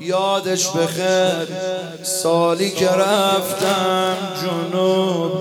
[0.00, 1.48] یادش بخیر.
[2.02, 5.32] سالی که رفتم جنوب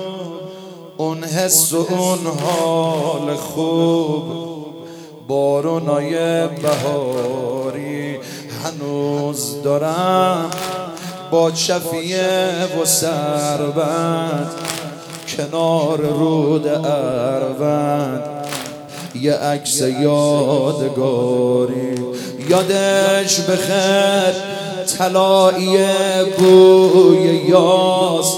[0.98, 4.24] اون حس و اون حال خوب.
[5.28, 8.20] بارونای بهاری
[8.64, 10.50] هنوز دارم
[11.32, 12.50] با چفیه
[12.82, 14.52] و سربند
[15.28, 18.24] کنار رود اروند
[19.16, 21.10] یه عکس یادگاری.
[22.50, 24.34] یادش بخیر
[24.98, 25.78] طلایی
[26.38, 28.36] بوی یاس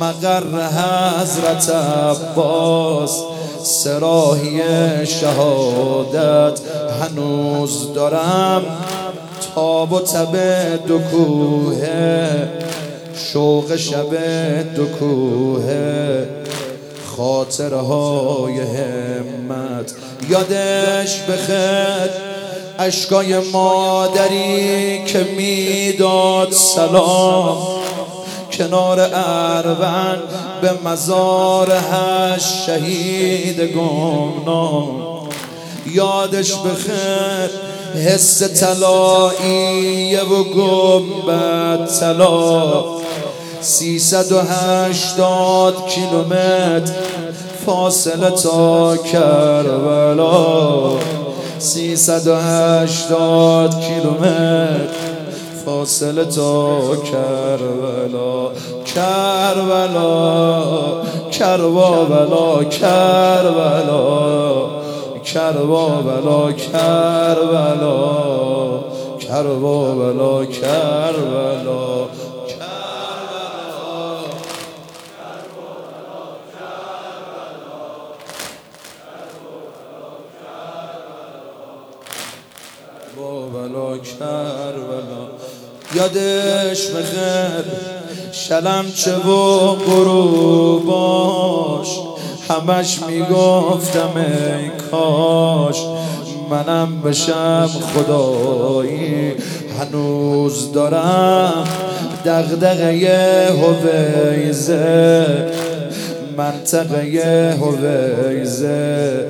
[0.00, 3.22] مقر حضرت عباس
[3.62, 4.60] سراحی
[5.06, 6.60] شهادت
[7.00, 8.62] هنوز دارم.
[9.54, 10.36] تاب و تب
[10.86, 11.86] دو کوه
[13.16, 14.10] شوق شب
[14.76, 15.72] دو کوه
[17.16, 19.94] خاطرهای همت.
[20.28, 22.33] یادش بخیر.
[22.78, 27.56] اشکای مادری که می‌داد سلام.
[28.52, 30.22] کنار اروند
[30.62, 34.88] به مزار هش شهید گمنام.
[35.86, 37.50] یادش بخیر
[38.06, 42.84] حس طلایی و گمبت طلا.
[43.60, 46.92] سیصد و هشتاد کیلومتر
[47.66, 50.90] فاصله تا کربلا.
[51.58, 55.14] سیصد و هشتاد کیلومتر.
[55.64, 58.50] فاصله تا کربلا
[58.84, 60.24] کربلا
[61.30, 64.24] کربلا کربلا
[65.24, 68.04] کربلا کربلا
[69.18, 72.33] کربلا کربلا.
[83.16, 85.24] بلا کربلا
[85.94, 87.64] یادش بخیر
[88.32, 91.18] شلم چه و غروباش
[92.48, 95.76] همش می‌گفتم ای کاش
[96.50, 99.32] منم بشم خدایی.
[99.80, 101.64] هنوز دارم
[102.24, 105.26] دغدغه هویزه
[106.36, 109.26] منطقه هویزه.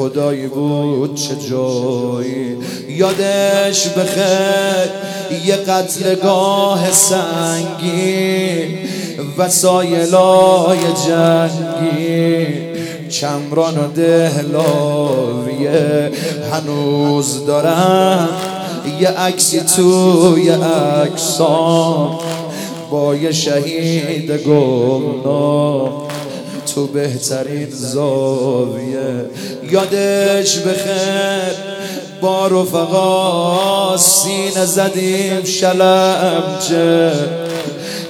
[0.00, 2.56] خدایی بود چه جایی.
[2.88, 4.90] یادش بخیر
[5.46, 8.78] یه قتلگاه سنگی
[9.38, 12.46] وسایلای جنگی
[13.08, 14.90] چمران و دهلاویه
[16.52, 18.28] هنوز دارم
[19.00, 22.18] یه عکسی توی عکسام
[22.90, 26.10] با یه شهید گمنام.
[26.74, 28.99] تو بهترین زاویه.
[29.70, 31.54] یادش بخیر.
[32.20, 37.12] با رفقا سینه زدیم شلمچه.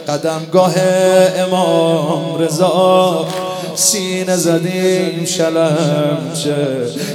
[0.09, 0.75] قدمگاه
[1.37, 3.27] امام رضا
[3.75, 6.67] سینه زدیم شلمچه.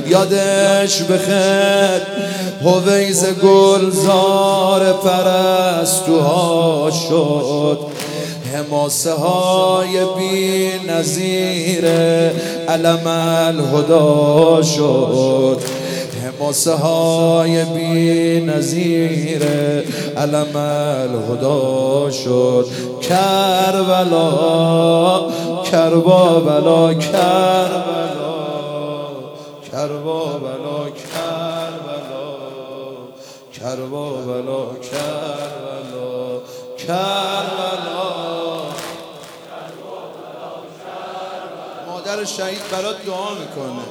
[0.08, 2.02] یادش بخیر.
[2.64, 7.80] هویز گلزار پرستوها شد.
[8.54, 11.86] حماسه های بی نظیر
[12.70, 13.08] علم
[13.48, 15.62] الهدا شد.
[16.24, 19.44] حماسه های بی نظیر
[20.18, 22.68] علم الهدا شد.
[23.02, 24.32] کربلا
[25.72, 28.06] کربا بلا کربلا
[29.72, 32.26] کربا بلا کربلا
[33.54, 36.42] کربا بلا کربلا
[36.78, 38.15] کربلا.
[42.06, 43.86] مادر شهید برات دعا می‌کنه.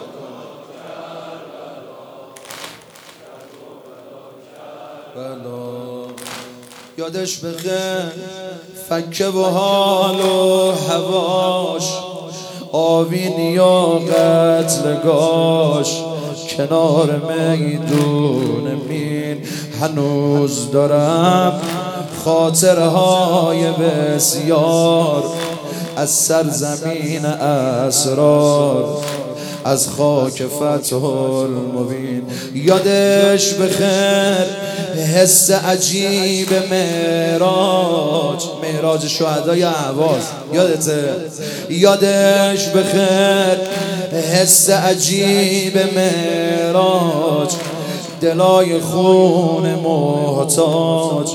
[5.17, 6.07] بلا
[6.99, 8.13] یادش بخیر
[8.89, 11.83] فکه و حال و هواش
[12.73, 16.03] آوین یا قتلگاش
[16.57, 19.43] کنار میدون مین.
[19.81, 21.61] هنوز دارم
[22.25, 25.25] خاطرهای بسیار
[25.97, 29.05] از سرزمین اسرار
[29.65, 32.23] از خاک فتح المبین.
[32.55, 34.47] یادش بخیر
[35.15, 41.05] حس عجیب معراج معراج شهدای اهواز یادته
[41.71, 43.59] یادش بخیر
[44.33, 47.51] حس عجیب معراج.
[48.21, 51.29] دلای خون محتاج.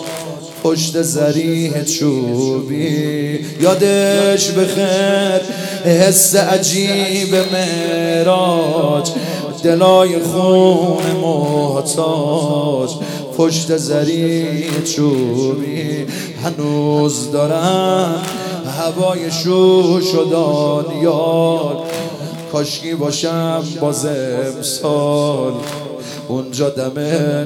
[0.69, 3.39] پشت زریح چوبی.
[3.61, 5.41] یادش بخیر
[5.85, 9.11] حس عجیب معراج.
[9.63, 12.89] دلای خون محتاج.
[13.37, 16.05] پشت زری چوبی.
[16.43, 18.15] هنوز دارن
[18.77, 21.77] هوای شوش و دانیال.
[22.51, 25.53] کاشکی باشم باز امسال.
[26.29, 26.93] اونجا دم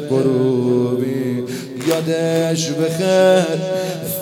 [0.10, 1.44] گروبی
[1.88, 3.58] یادش بخیر.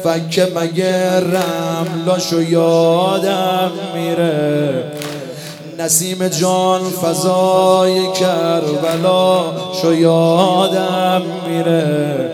[0.03, 4.83] فکه مگه رملاشو یادم میره؟
[5.79, 9.43] نسیم جان فضای کربلا
[9.81, 12.29] شو یادم میره.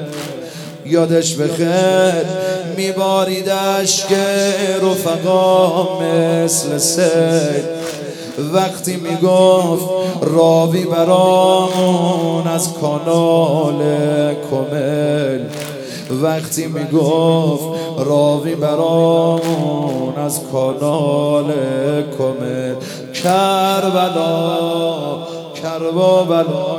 [0.85, 2.25] یادش بخیر.
[2.77, 4.25] میباریدش که
[4.81, 7.77] رفقا مثل سید.
[8.37, 9.85] وقتی می‌گفت
[10.21, 13.79] راوی برامون از کانال
[14.51, 15.39] کمل
[16.21, 17.63] وقتی می‌گفت
[17.97, 21.53] راوی برامون از کانال
[22.17, 22.75] کمل
[23.23, 24.37] کربلا
[25.63, 26.77] کربلا بلا